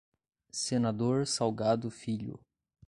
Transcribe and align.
Senador 0.51 1.27
Salgado 1.27 1.91
Filho 1.91 2.39